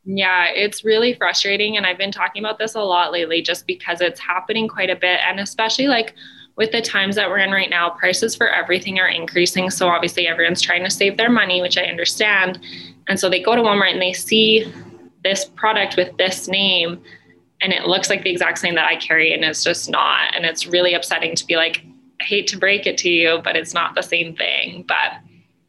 Yeah, 0.05 0.45
it's 0.53 0.85
really 0.85 1.15
frustrating. 1.15 1.75
And 1.75 1.87
I've 1.87 1.97
been 1.97 2.11
talking 2.11 2.43
about 2.43 2.59
this 2.59 2.75
a 2.75 2.79
lot 2.79 3.11
lately 3.11 3.41
just 3.41 3.65
because 3.65 3.99
it's 3.99 4.19
happening 4.19 4.67
quite 4.67 4.91
a 4.91 4.95
bit. 4.95 5.21
And 5.25 5.39
especially 5.39 5.87
like 5.87 6.13
with 6.55 6.71
the 6.71 6.83
times 6.83 7.15
that 7.15 7.27
we're 7.27 7.39
in 7.39 7.49
right 7.49 7.69
now, 7.69 7.89
prices 7.89 8.35
for 8.35 8.47
everything 8.47 8.99
are 8.99 9.07
increasing. 9.07 9.71
So 9.71 9.87
obviously, 9.87 10.27
everyone's 10.27 10.61
trying 10.61 10.83
to 10.83 10.91
save 10.91 11.17
their 11.17 11.31
money, 11.31 11.63
which 11.63 11.79
I 11.79 11.85
understand. 11.85 12.59
And 13.07 13.19
so 13.19 13.27
they 13.27 13.41
go 13.41 13.55
to 13.55 13.63
Walmart 13.63 13.91
and 13.91 14.01
they 14.01 14.13
see 14.13 14.71
this 15.23 15.45
product 15.45 15.97
with 15.97 16.15
this 16.17 16.47
name 16.47 17.01
and 17.61 17.71
it 17.71 17.85
looks 17.85 18.09
like 18.09 18.23
the 18.23 18.31
exact 18.31 18.57
same 18.57 18.75
that 18.75 18.85
I 18.85 18.95
carry 18.95 19.33
and 19.33 19.43
it's 19.43 19.63
just 19.63 19.89
not. 19.89 20.35
And 20.35 20.45
it's 20.45 20.65
really 20.65 20.93
upsetting 20.93 21.35
to 21.35 21.45
be 21.45 21.55
like, 21.55 21.85
I 22.19 22.23
hate 22.23 22.47
to 22.47 22.57
break 22.57 22.87
it 22.87 22.97
to 22.99 23.09
you, 23.09 23.41
but 23.43 23.55
it's 23.55 23.73
not 23.73 23.95
the 23.95 24.01
same 24.01 24.35
thing. 24.35 24.83
But 24.87 25.19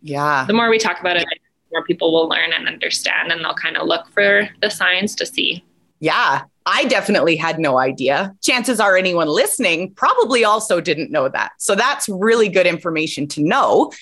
yeah, 0.00 0.44
the 0.46 0.54
more 0.54 0.70
we 0.70 0.78
talk 0.78 1.00
about 1.00 1.16
it, 1.16 1.26
more 1.70 1.84
people 1.84 2.12
will 2.12 2.28
learn 2.28 2.52
and 2.52 2.68
understand 2.68 3.32
and 3.32 3.44
they'll 3.44 3.54
kind 3.54 3.76
of 3.76 3.86
look 3.86 4.08
for 4.10 4.48
the 4.60 4.70
signs 4.70 5.14
to 5.16 5.26
see. 5.26 5.64
Yeah, 6.00 6.42
I 6.66 6.84
definitely 6.86 7.36
had 7.36 7.58
no 7.58 7.78
idea. 7.78 8.34
Chances 8.42 8.80
are 8.80 8.96
anyone 8.96 9.28
listening 9.28 9.92
probably 9.94 10.44
also 10.44 10.80
didn't 10.80 11.10
know 11.10 11.28
that. 11.28 11.52
So 11.58 11.74
that's 11.74 12.08
really 12.08 12.48
good 12.48 12.66
information 12.66 13.26
to 13.28 13.42
know. 13.42 13.92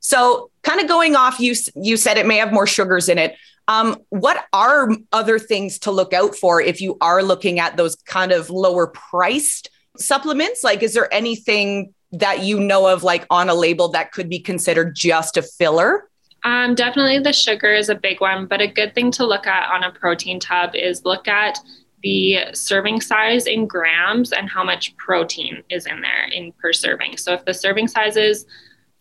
So, 0.00 0.50
kind 0.62 0.80
of 0.80 0.88
going 0.88 1.16
off, 1.16 1.40
you 1.40 1.54
you 1.74 1.96
said 1.96 2.18
it 2.18 2.26
may 2.26 2.36
have 2.36 2.52
more 2.52 2.66
sugars 2.66 3.08
in 3.08 3.18
it. 3.18 3.34
Um, 3.68 3.98
what 4.08 4.46
are 4.52 4.88
other 5.12 5.38
things 5.38 5.78
to 5.80 5.90
look 5.90 6.12
out 6.12 6.34
for 6.34 6.60
if 6.60 6.80
you 6.80 6.96
are 7.00 7.22
looking 7.22 7.60
at 7.60 7.76
those 7.76 7.96
kind 8.06 8.32
of 8.32 8.50
lower 8.50 8.88
priced 8.88 9.70
supplements? 9.96 10.64
Like, 10.64 10.82
is 10.82 10.94
there 10.94 11.12
anything 11.12 11.94
that 12.12 12.42
you 12.42 12.58
know 12.58 12.88
of, 12.88 13.02
like 13.02 13.26
on 13.28 13.50
a 13.50 13.54
label, 13.54 13.88
that 13.88 14.12
could 14.12 14.30
be 14.30 14.40
considered 14.40 14.94
just 14.96 15.36
a 15.36 15.42
filler? 15.42 16.08
Um, 16.44 16.74
definitely 16.74 17.18
the 17.18 17.32
sugar 17.32 17.74
is 17.74 17.90
a 17.90 17.94
big 17.94 18.20
one, 18.20 18.46
but 18.46 18.62
a 18.62 18.66
good 18.66 18.94
thing 18.94 19.10
to 19.12 19.26
look 19.26 19.46
at 19.46 19.70
on 19.70 19.84
a 19.84 19.92
protein 19.92 20.40
tub 20.40 20.74
is 20.74 21.04
look 21.04 21.28
at 21.28 21.58
the 22.02 22.38
serving 22.54 23.00
size 23.00 23.46
in 23.46 23.66
grams 23.66 24.32
and 24.32 24.48
how 24.48 24.64
much 24.64 24.96
protein 24.96 25.62
is 25.68 25.86
in 25.86 26.00
there 26.00 26.28
in 26.32 26.52
per 26.52 26.72
serving. 26.72 27.16
So 27.16 27.34
if 27.34 27.44
the 27.44 27.52
serving 27.52 27.88
size 27.88 28.16
is 28.16 28.46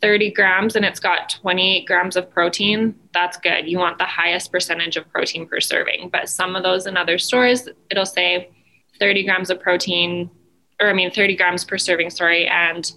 30 0.02 0.32
grams 0.32 0.76
and 0.76 0.86
it's 0.86 1.00
got 1.00 1.30
28 1.30 1.86
grams 1.86 2.16
of 2.16 2.30
protein, 2.30 2.96
that's 3.14 3.38
good. 3.38 3.68
You 3.68 3.80
want 3.80 3.98
the 3.98 4.06
highest 4.06 4.52
percentage 4.52 4.96
of 4.96 5.10
protein 5.10 5.48
per 5.48 5.60
serving. 5.60 6.10
But 6.10 6.30
some 6.30 6.56
of 6.56 6.64
those 6.64 6.86
in 6.86 6.98
other 6.98 7.18
stores, 7.18 7.68
it'll 7.90 8.06
say 8.06 8.52
30 9.00 9.24
grams 9.24 9.50
of 9.50 9.60
protein, 9.60 10.30
or 10.80 10.90
I 10.90 10.94
mean 10.94 11.12
30 11.12 11.36
grams 11.36 11.64
per 11.64 11.78
serving, 11.78 12.12
sorry, 12.12 12.48
and 12.48 12.92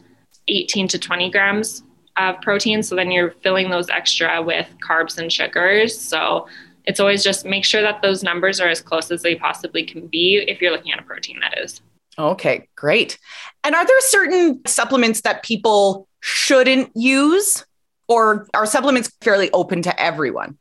18 0.48 0.88
to 0.88 0.98
20 0.98 1.30
grams 1.30 1.82
of 2.16 2.40
protein. 2.42 2.82
So 2.82 2.94
then 2.96 3.10
you're 3.10 3.30
filling 3.42 3.70
those 3.70 3.88
extra 3.88 4.42
with 4.42 4.68
carbs 4.86 5.16
and 5.16 5.32
sugars. 5.32 5.98
So 5.98 6.48
it's 6.84 7.00
always 7.00 7.22
just 7.22 7.46
make 7.46 7.64
sure 7.64 7.82
that 7.82 8.02
those 8.02 8.22
numbers 8.22 8.60
are 8.60 8.68
as 8.68 8.80
close 8.80 9.10
as 9.10 9.22
they 9.22 9.36
possibly 9.36 9.84
can 9.84 10.06
be 10.06 10.44
if 10.46 10.60
you're 10.60 10.72
looking 10.72 10.92
at 10.92 10.98
a 10.98 11.02
protein, 11.02 11.40
that 11.40 11.58
is. 11.58 11.80
Okay, 12.20 12.68
great. 12.76 13.18
And 13.64 13.74
are 13.74 13.86
there 13.86 14.00
certain 14.02 14.60
supplements 14.66 15.22
that 15.22 15.42
people 15.42 16.06
shouldn't 16.20 16.90
use, 16.94 17.64
or 18.08 18.46
are 18.52 18.66
supplements 18.66 19.10
fairly 19.22 19.50
open 19.52 19.80
to 19.82 20.00
everyone? 20.00 20.58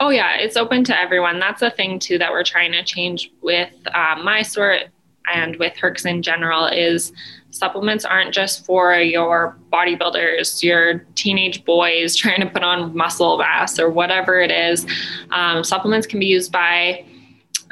Oh, 0.00 0.08
yeah, 0.08 0.36
it's 0.38 0.56
open 0.56 0.84
to 0.84 0.98
everyone. 0.98 1.38
That's 1.38 1.60
a 1.60 1.70
thing 1.70 1.98
too 1.98 2.16
that 2.18 2.32
we're 2.32 2.44
trying 2.44 2.72
to 2.72 2.82
change 2.82 3.30
with 3.42 3.70
uh, 3.92 4.16
my 4.22 4.42
sort 4.42 4.84
and 5.32 5.56
with 5.56 5.76
Herc's 5.76 6.06
in 6.06 6.22
general 6.22 6.66
is 6.66 7.12
supplements 7.50 8.04
aren't 8.04 8.34
just 8.34 8.64
for 8.64 8.94
your 8.94 9.56
bodybuilders, 9.72 10.62
your 10.62 11.00
teenage 11.14 11.64
boys 11.64 12.16
trying 12.16 12.40
to 12.40 12.46
put 12.46 12.62
on 12.62 12.96
muscle 12.96 13.36
mass 13.38 13.78
or 13.78 13.90
whatever 13.90 14.40
it 14.40 14.50
is. 14.50 14.86
Um, 15.30 15.62
supplements 15.62 16.06
can 16.06 16.18
be 16.18 16.26
used 16.26 16.50
by, 16.50 17.04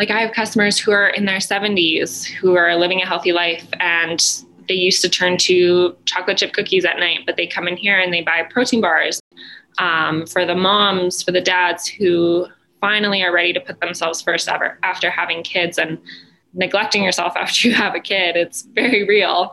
like, 0.01 0.11
I 0.11 0.23
have 0.23 0.33
customers 0.33 0.79
who 0.79 0.93
are 0.93 1.09
in 1.09 1.27
their 1.27 1.41
70s 1.41 2.25
who 2.25 2.57
are 2.57 2.75
living 2.75 3.03
a 3.03 3.07
healthy 3.07 3.33
life 3.33 3.69
and 3.81 4.43
they 4.67 4.73
used 4.73 5.03
to 5.03 5.11
turn 5.11 5.37
to 5.37 5.95
chocolate 6.07 6.39
chip 6.39 6.55
cookies 6.55 6.87
at 6.87 6.99
night, 6.99 7.21
but 7.27 7.37
they 7.37 7.47
come 7.47 7.69
in 7.69 7.77
here 7.77 7.99
and 7.99 8.11
they 8.11 8.23
buy 8.23 8.43
protein 8.49 8.81
bars 8.81 9.21
um, 9.77 10.27
for 10.27 10.47
the 10.47 10.55
moms, 10.55 11.23
for 11.23 11.33
the 11.33 11.41
dads 11.43 11.87
who 11.87 12.47
finally 12.81 13.23
are 13.23 13.31
ready 13.31 13.53
to 13.53 13.61
put 13.61 13.79
themselves 13.81 14.23
first 14.23 14.49
ever 14.49 14.79
after 14.83 15.11
having 15.11 15.43
kids 15.43 15.79
and 15.79 15.99
neglecting 16.55 17.05
yourself 17.05 17.35
after 17.37 17.69
you 17.69 17.75
have 17.75 17.95
a 17.95 18.01
kid. 18.01 18.37
It's 18.37 18.63
very 18.63 19.07
real. 19.07 19.53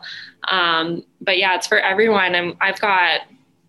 Um, 0.50 1.04
but 1.20 1.36
yeah, 1.36 1.56
it's 1.56 1.66
for 1.66 1.78
everyone. 1.78 2.34
And 2.34 2.56
I've 2.62 2.80
got 2.80 3.20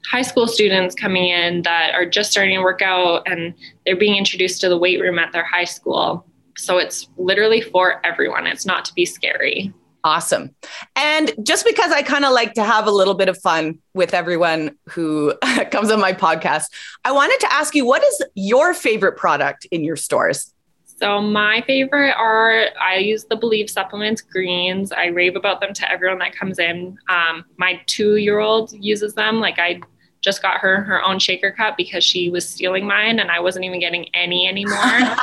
high 0.09 0.21
school 0.21 0.47
students 0.47 0.95
coming 0.95 1.27
in 1.27 1.63
that 1.63 1.93
are 1.93 2.05
just 2.05 2.31
starting 2.31 2.55
to 2.55 2.63
work 2.63 2.81
out 2.81 3.23
and 3.29 3.53
they're 3.85 3.97
being 3.97 4.15
introduced 4.15 4.61
to 4.61 4.69
the 4.69 4.77
weight 4.77 5.01
room 5.01 5.19
at 5.19 5.33
their 5.33 5.43
high 5.43 5.65
school. 5.65 6.25
So 6.59 6.77
it's 6.77 7.07
literally 7.17 7.61
for 7.61 8.05
everyone. 8.05 8.47
It's 8.47 8.65
not 8.65 8.85
to 8.85 8.93
be 8.93 9.05
scary. 9.05 9.73
Awesome. 10.03 10.55
And 10.95 11.33
just 11.43 11.65
because 11.65 11.91
I 11.91 12.01
kind 12.01 12.23
of 12.23 12.31
like 12.31 12.53
to 12.53 12.63
have 12.63 12.87
a 12.87 12.91
little 12.91 13.13
bit 13.13 13.27
of 13.27 13.37
fun 13.37 13.79
with 13.93 14.13
everyone 14.13 14.77
who 14.89 15.33
comes 15.71 15.91
on 15.91 15.99
my 15.99 16.13
podcast, 16.13 16.65
I 17.03 17.11
wanted 17.11 17.39
to 17.41 17.53
ask 17.53 17.75
you 17.75 17.85
what 17.85 18.03
is 18.03 18.23
your 18.35 18.73
favorite 18.73 19.17
product 19.17 19.67
in 19.71 19.83
your 19.83 19.95
stores? 19.95 20.53
So 20.85 21.21
my 21.21 21.63
favorite 21.65 22.11
are 22.11 22.65
I 22.81 22.97
use 22.97 23.23
the 23.25 23.35
Believe 23.37 23.69
supplements 23.69 24.21
greens. 24.21 24.91
I 24.91 25.05
rave 25.05 25.37
about 25.37 25.61
them 25.61 25.73
to 25.73 25.89
everyone 25.89 26.19
that 26.19 26.35
comes 26.35 26.59
in. 26.59 26.97
Um, 27.07 27.45
my 27.57 27.81
two-year-old 27.85 28.73
uses 28.73 29.13
them. 29.15 29.39
Like 29.39 29.59
I 29.59 29.79
just 30.21 30.41
got 30.41 30.59
her 30.59 30.81
her 30.83 31.01
own 31.01 31.19
shaker 31.19 31.51
cup 31.51 31.77
because 31.77 32.03
she 32.03 32.29
was 32.29 32.47
stealing 32.47 32.85
mine 32.85 33.19
and 33.19 33.31
I 33.31 33.39
wasn't 33.39 33.63
even 33.63 33.79
getting 33.79 34.13
any 34.13 34.47
anymore. 34.47 34.75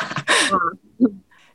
Um, 0.53 0.79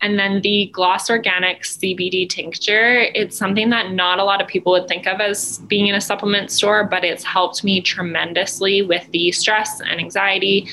and 0.01 0.17
then 0.17 0.41
the 0.41 0.69
Gloss 0.73 1.09
Organic 1.09 1.61
CBD 1.61 2.27
tincture, 2.27 3.01
it's 3.13 3.37
something 3.37 3.69
that 3.69 3.91
not 3.91 4.17
a 4.17 4.23
lot 4.23 4.41
of 4.41 4.47
people 4.47 4.71
would 4.71 4.87
think 4.87 5.05
of 5.07 5.21
as 5.21 5.59
being 5.67 5.87
in 5.87 5.95
a 5.95 6.01
supplement 6.01 6.49
store, 6.49 6.83
but 6.83 7.03
it's 7.03 7.23
helped 7.23 7.63
me 7.63 7.81
tremendously 7.81 8.81
with 8.81 9.09
the 9.11 9.31
stress 9.31 9.79
and 9.79 9.99
anxiety, 9.99 10.67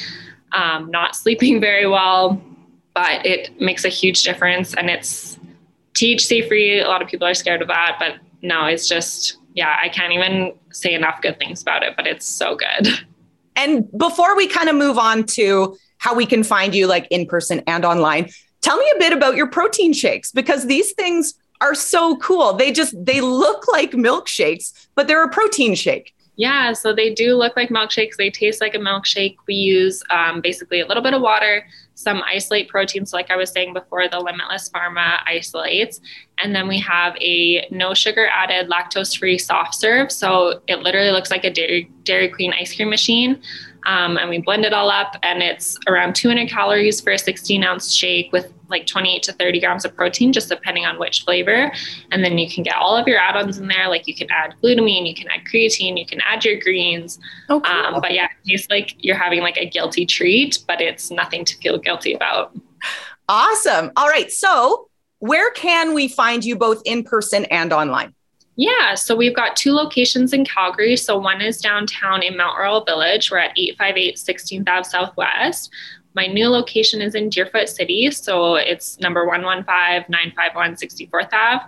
um, 0.53 0.91
not 0.91 1.15
sleeping 1.23 1.61
very 1.61 1.87
well, 1.87 2.41
but 2.95 3.25
it 3.27 3.61
makes 3.61 3.85
a 3.85 3.91
huge 3.91 4.23
difference. 4.23 4.75
And 4.75 4.89
it's 4.89 5.39
THC 5.93 6.49
free. 6.49 6.81
A 6.81 6.89
lot 6.89 7.03
of 7.03 7.09
people 7.09 7.27
are 7.27 7.35
scared 7.35 7.61
of 7.61 7.69
that, 7.69 7.97
but 7.99 8.15
no, 8.41 8.65
it's 8.65 8.89
just, 8.89 9.37
yeah, 9.55 9.77
I 9.83 9.91
can't 9.91 10.13
even 10.15 10.55
say 10.73 10.95
enough 10.95 11.21
good 11.21 11.39
things 11.39 11.61
about 11.61 11.83
it, 11.83 11.95
but 11.97 12.07
it's 12.07 12.25
so 12.25 12.57
good. 12.57 12.89
And 13.57 13.91
before 13.99 14.37
we 14.37 14.47
kind 14.47 14.69
of 14.69 14.77
move 14.77 14.97
on 14.97 15.25
to 15.25 15.77
how 15.99 16.15
we 16.15 16.25
can 16.25 16.45
find 16.45 16.75
you 16.75 16.87
like 16.87 17.09
in 17.11 17.27
person 17.27 17.61
and 17.67 17.85
online, 17.85 18.31
tell 18.61 18.77
me 18.77 18.91
a 18.95 18.99
bit 18.99 19.13
about 19.13 19.37
your 19.37 19.49
protein 19.49 19.93
shakes 19.93 20.33
because 20.33 20.67
these 20.67 20.93
things 20.93 21.35
are 21.61 21.75
so 21.75 22.17
cool. 22.19 22.53
They 22.53 22.73
just 22.73 22.95
they 23.05 23.21
look 23.21 23.69
like 23.69 23.93
milkshakes, 23.93 24.89
but 24.95 25.09
they're 25.09 25.25
a 25.25 25.29
protein 25.29 25.75
shake. 25.75 26.15
Yeah, 26.39 26.73
so 26.73 26.95
they 26.95 27.13
do 27.13 27.35
look 27.35 27.57
like 27.57 27.69
milkshakes. 27.69 28.15
They 28.17 28.31
taste 28.31 28.61
like 28.61 28.77
a 28.77 28.79
milkshake. 28.79 29.37
We 29.49 29.55
use 29.55 30.05
um, 30.11 30.41
basically 30.41 30.79
a 30.79 30.87
little 30.87 31.03
bit 31.03 31.13
of 31.13 31.21
water, 31.21 31.67
some 31.95 32.23
isolate 32.23 32.69
proteins, 32.69 33.13
like 33.13 33.29
I 33.33 33.35
was 33.35 33.51
saying 33.51 33.75
before, 33.75 34.09
the 34.09 34.21
Limitless 34.21 34.71
Pharma 34.71 35.19
isolates. 35.27 36.01
And 36.41 36.55
then 36.55 36.69
we 36.69 36.79
have 36.79 37.17
a 37.21 37.67
no 37.73 37.93
sugar 37.93 38.29
added, 38.29 38.71
lactose 38.71 39.19
free 39.19 39.37
soft 39.37 39.75
serve. 39.75 40.13
So 40.13 40.63
it 40.69 40.79
literally 40.79 41.11
looks 41.11 41.33
like 41.33 41.43
a 41.43 41.51
Dairy, 41.51 41.91
Dairy 42.05 42.29
Queen 42.29 42.53
ice 42.53 42.77
cream 42.77 42.89
machine. 42.89 43.43
Um, 43.87 44.17
and 44.17 44.29
we 44.29 44.39
blend 44.39 44.65
it 44.65 44.73
all 44.73 44.91
up, 44.91 45.17
and 45.23 45.43
it's 45.43 45.79
around 45.87 46.15
200 46.15 46.49
calories 46.49 47.01
for 47.01 47.13
a 47.13 47.19
16 47.19 47.63
ounce 47.65 47.95
shake 47.95 48.33
with 48.33 48.53
like 48.69 48.87
28 48.87 49.23
to 49.23 49.33
30 49.33 49.61
grams 49.61 49.85
of 49.85 49.95
protein, 49.95 50.33
just 50.33 50.49
depending 50.49 50.85
on 50.85 50.99
which 50.99 51.23
flavor. 51.23 51.73
And 52.11 52.23
then 52.23 52.39
you 52.39 52.51
can 52.51 52.63
get 52.63 52.77
all 52.77 52.97
of 52.97 53.07
your 53.07 53.19
add 53.19 53.37
ons 53.37 53.59
in 53.59 53.69
there. 53.69 53.89
Like 53.89 54.07
you 54.07 54.15
can 54.15 54.29
add 54.31 54.55
glutamine, 54.63 55.09
you 55.09 55.15
can 55.15 55.29
add 55.29 55.41
creatine, 55.51 55.99
you 55.99 56.07
can 56.07 56.21
add 56.21 56.45
your 56.45 56.61
greens. 56.61 57.19
Oh, 57.49 57.61
cool. 57.61 57.73
um, 57.73 58.01
but 58.01 58.13
yeah, 58.13 58.27
it 58.27 58.49
tastes 58.49 58.71
like 58.71 58.95
you're 58.99 59.17
having 59.17 59.41
like 59.41 59.57
a 59.57 59.69
guilty 59.69 60.05
treat, 60.05 60.59
but 60.67 60.81
it's 60.81 61.11
nothing 61.11 61.45
to 61.47 61.57
feel 61.57 61.79
guilty 61.79 62.13
about. 62.15 62.55
Awesome. 63.29 63.91
All 63.97 64.09
right. 64.09 64.31
So, 64.31 64.89
where 65.21 65.51
can 65.51 65.95
we 65.95 66.09
find 66.09 66.45
you 66.45 66.57
both 66.57 66.83
in 66.85 67.03
person 67.03 67.45
and 67.47 67.73
online? 67.73 68.15
Yeah, 68.59 68.97
so 68.97 69.15
we've 69.15 69.37
got 69.37 69.55
two 69.55 69.73
locations 69.73 70.33
in 70.33 70.45
Calgary. 70.45 70.97
So 70.97 71.17
one 71.17 71.41
is 71.41 71.61
downtown 71.61 72.25
in 72.25 72.37
Mount 72.37 72.59
Royal 72.59 72.83
Village. 72.85 73.31
We're 73.31 73.39
at 73.39 73.57
858 73.57 74.17
16th 74.17 74.69
Ave 74.69 74.83
Southwest. 74.83 75.71
My 76.15 76.27
new 76.27 76.49
location 76.49 77.01
is 77.01 77.15
in 77.15 77.31
Deerfoot 77.31 77.69
City. 77.69 78.11
So 78.11 78.57
it's 78.57 78.99
number 78.99 79.25
115 79.27 80.07
951 80.11 80.75
64th 80.75 81.33
Ave. 81.33 81.65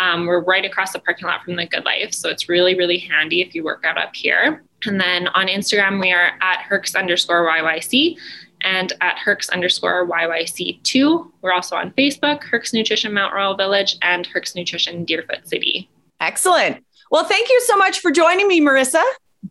Um, 0.00 0.26
we're 0.26 0.44
right 0.44 0.64
across 0.64 0.92
the 0.92 1.00
parking 1.00 1.26
lot 1.26 1.42
from 1.42 1.56
the 1.56 1.66
Good 1.66 1.84
Life. 1.84 2.14
So 2.14 2.28
it's 2.28 2.48
really, 2.48 2.76
really 2.76 2.98
handy 2.98 3.42
if 3.42 3.52
you 3.52 3.64
work 3.64 3.84
out 3.84 3.98
up 3.98 4.14
here. 4.14 4.62
And 4.84 5.00
then 5.00 5.26
on 5.28 5.48
Instagram, 5.48 6.00
we 6.00 6.12
are 6.12 6.38
at 6.40 6.64
Herx 6.70 6.94
underscore 6.94 7.50
YYC 7.50 8.16
and 8.60 8.92
at 9.00 9.16
Herx 9.16 9.50
underscore 9.50 10.06
YYC2. 10.06 11.32
We're 11.42 11.52
also 11.52 11.74
on 11.74 11.90
Facebook, 11.94 12.44
Herc's 12.44 12.72
Nutrition 12.72 13.12
Mount 13.12 13.34
Royal 13.34 13.56
Village, 13.56 13.96
and 14.02 14.24
Herc's 14.28 14.54
Nutrition 14.54 15.04
Deerfoot 15.04 15.48
City. 15.48 15.90
Excellent. 16.20 16.84
Well, 17.10 17.24
thank 17.24 17.48
you 17.48 17.60
so 17.62 17.76
much 17.76 18.00
for 18.00 18.10
joining 18.10 18.48
me, 18.48 18.60
Marissa. 18.60 19.02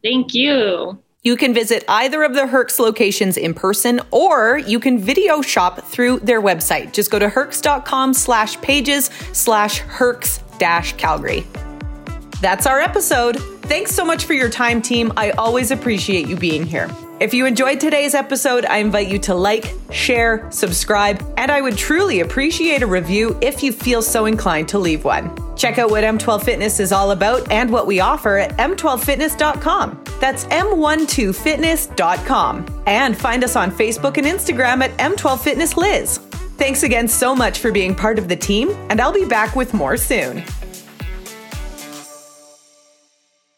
Thank 0.03 0.33
you. 0.33 1.01
You 1.23 1.35
can 1.35 1.53
visit 1.53 1.83
either 1.87 2.23
of 2.23 2.35
the 2.35 2.47
Herc's 2.47 2.79
locations 2.79 3.35
in 3.35 3.53
person 3.53 3.99
or 4.11 4.59
you 4.59 4.79
can 4.79 4.99
video 4.99 5.41
shop 5.41 5.81
through 5.81 6.19
their 6.19 6.41
website. 6.41 6.93
Just 6.93 7.11
go 7.11 7.19
to 7.19 7.27
herx.com 7.27 8.13
slash 8.13 8.59
pages 8.61 9.09
slash 9.33 9.81
herx 9.81 10.41
dash 10.57 10.93
Calgary. 10.93 11.45
That's 12.39 12.65
our 12.65 12.79
episode. 12.79 13.37
Thanks 13.63 13.91
so 13.91 14.05
much 14.05 14.25
for 14.25 14.33
your 14.33 14.49
time, 14.49 14.81
team. 14.81 15.11
I 15.17 15.31
always 15.31 15.71
appreciate 15.71 16.27
you 16.27 16.37
being 16.37 16.65
here. 16.65 16.89
If 17.19 17.33
you 17.33 17.47
enjoyed 17.47 17.79
today's 17.79 18.13
episode, 18.13 18.63
I 18.65 18.77
invite 18.77 19.07
you 19.07 19.17
to 19.19 19.33
like, 19.33 19.73
share, 19.91 20.49
subscribe, 20.51 21.21
and 21.35 21.51
I 21.51 21.61
would 21.61 21.77
truly 21.77 22.19
appreciate 22.19 22.83
a 22.83 22.87
review 22.87 23.37
if 23.41 23.63
you 23.63 23.71
feel 23.71 24.03
so 24.03 24.27
inclined 24.27 24.69
to 24.69 24.79
leave 24.79 25.03
one. 25.03 25.46
Check 25.57 25.79
out 25.79 25.89
what 25.89 26.03
M12 26.03 26.43
Fitness 26.43 26.79
is 26.79 26.91
all 26.91 27.09
about 27.11 27.51
and 27.51 27.71
what 27.71 27.87
we 27.87 27.99
offer 27.99 28.37
at 28.37 28.55
m12fitness.com. 28.57 30.03
That's 30.19 30.45
m12fitness.com. 30.45 32.83
And 32.85 33.17
find 33.17 33.43
us 33.43 33.55
on 33.55 33.71
Facebook 33.71 34.17
and 34.17 34.27
Instagram 34.27 34.83
at 34.83 34.95
M12Fitness 34.97 35.75
Liz. 35.75 36.19
Thanks 36.57 36.83
again 36.83 37.07
so 37.07 37.35
much 37.35 37.59
for 37.59 37.71
being 37.71 37.93
part 37.93 38.17
of 38.17 38.29
the 38.29 38.35
team, 38.35 38.69
and 38.89 38.99
I'll 39.01 39.13
be 39.13 39.25
back 39.25 39.55
with 39.55 39.73
more 39.73 39.97
soon. 39.97 40.43